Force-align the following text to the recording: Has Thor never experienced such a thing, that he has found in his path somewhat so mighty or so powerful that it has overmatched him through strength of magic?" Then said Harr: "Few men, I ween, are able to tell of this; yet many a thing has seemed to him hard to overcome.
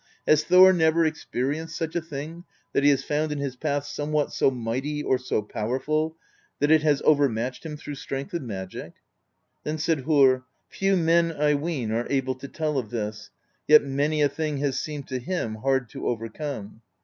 Has 0.25 0.43
Thor 0.43 0.73
never 0.73 1.05
experienced 1.05 1.77
such 1.77 1.95
a 1.95 2.01
thing, 2.01 2.43
that 2.73 2.81
he 2.83 2.89
has 2.89 3.03
found 3.03 3.31
in 3.31 3.37
his 3.37 3.55
path 3.55 3.85
somewhat 3.85 4.33
so 4.33 4.49
mighty 4.49 5.03
or 5.03 5.19
so 5.19 5.43
powerful 5.43 6.17
that 6.57 6.71
it 6.71 6.81
has 6.81 7.03
overmatched 7.05 7.63
him 7.67 7.77
through 7.77 7.93
strength 7.93 8.33
of 8.33 8.41
magic?" 8.41 8.93
Then 9.63 9.77
said 9.77 10.05
Harr: 10.07 10.43
"Few 10.69 10.97
men, 10.97 11.31
I 11.31 11.53
ween, 11.53 11.91
are 11.91 12.07
able 12.09 12.33
to 12.33 12.47
tell 12.47 12.79
of 12.79 12.89
this; 12.89 13.29
yet 13.67 13.83
many 13.83 14.23
a 14.23 14.27
thing 14.29 14.57
has 14.57 14.79
seemed 14.79 15.07
to 15.09 15.19
him 15.19 15.57
hard 15.61 15.87
to 15.89 16.07
overcome. 16.07 16.81